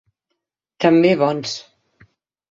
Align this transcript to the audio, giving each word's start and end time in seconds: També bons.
També 0.85 1.11
bons. 1.23 1.53